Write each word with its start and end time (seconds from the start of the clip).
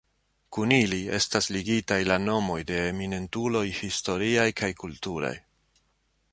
Kun 0.55 0.71
ili 0.77 1.01
estas 1.17 1.49
ligitaj 1.57 1.99
la 2.11 2.17
nomoj 2.23 2.57
de 2.71 2.81
eminentuloj 2.87 3.63
historiaj 3.83 4.51
kaj 4.63 4.71
kulturaj. 4.85 5.35